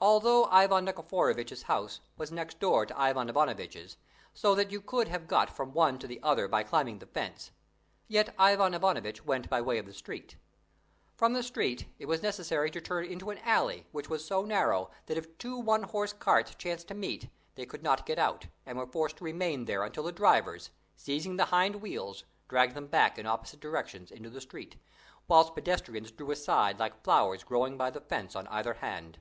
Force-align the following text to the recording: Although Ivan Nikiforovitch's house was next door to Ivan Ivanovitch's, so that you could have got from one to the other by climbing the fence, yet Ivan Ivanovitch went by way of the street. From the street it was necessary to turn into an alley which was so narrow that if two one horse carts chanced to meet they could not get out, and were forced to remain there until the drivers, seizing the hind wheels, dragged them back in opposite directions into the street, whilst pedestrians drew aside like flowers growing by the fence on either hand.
Although 0.00 0.46
Ivan 0.46 0.84
Nikiforovitch's 0.86 1.62
house 1.62 2.00
was 2.16 2.32
next 2.32 2.58
door 2.58 2.84
to 2.84 2.98
Ivan 3.00 3.28
Ivanovitch's, 3.28 3.96
so 4.34 4.52
that 4.56 4.72
you 4.72 4.80
could 4.80 5.06
have 5.06 5.28
got 5.28 5.48
from 5.54 5.72
one 5.72 6.00
to 6.00 6.08
the 6.08 6.18
other 6.20 6.48
by 6.48 6.64
climbing 6.64 6.98
the 6.98 7.06
fence, 7.06 7.52
yet 8.08 8.34
Ivan 8.36 8.74
Ivanovitch 8.74 9.24
went 9.24 9.48
by 9.48 9.60
way 9.60 9.78
of 9.78 9.86
the 9.86 9.94
street. 9.94 10.34
From 11.14 11.32
the 11.32 11.44
street 11.44 11.86
it 12.00 12.06
was 12.06 12.24
necessary 12.24 12.72
to 12.72 12.80
turn 12.80 13.04
into 13.04 13.30
an 13.30 13.38
alley 13.44 13.86
which 13.92 14.10
was 14.10 14.24
so 14.24 14.42
narrow 14.44 14.90
that 15.06 15.16
if 15.16 15.38
two 15.38 15.56
one 15.60 15.84
horse 15.84 16.12
carts 16.12 16.56
chanced 16.56 16.88
to 16.88 16.94
meet 16.94 17.30
they 17.54 17.64
could 17.64 17.84
not 17.84 18.04
get 18.04 18.18
out, 18.18 18.46
and 18.66 18.76
were 18.76 18.88
forced 18.88 19.18
to 19.18 19.24
remain 19.24 19.64
there 19.64 19.84
until 19.84 20.02
the 20.02 20.12
drivers, 20.12 20.70
seizing 20.96 21.36
the 21.36 21.46
hind 21.46 21.76
wheels, 21.76 22.24
dragged 22.48 22.74
them 22.74 22.88
back 22.88 23.16
in 23.16 23.26
opposite 23.26 23.60
directions 23.60 24.10
into 24.10 24.28
the 24.28 24.40
street, 24.40 24.74
whilst 25.28 25.54
pedestrians 25.54 26.10
drew 26.10 26.30
aside 26.32 26.80
like 26.80 27.04
flowers 27.04 27.42
growing 27.44 27.78
by 27.78 27.90
the 27.90 28.00
fence 28.02 28.34
on 28.36 28.48
either 28.48 28.74
hand. 28.74 29.18